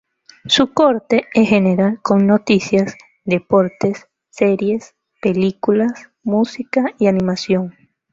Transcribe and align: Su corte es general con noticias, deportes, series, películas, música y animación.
Su 0.47 0.73
corte 0.73 1.27
es 1.31 1.47
general 1.47 1.99
con 2.01 2.25
noticias, 2.25 2.95
deportes, 3.23 4.07
series, 4.31 4.95
películas, 5.21 5.91
música 6.23 6.87
y 6.97 7.05
animación. 7.05 7.75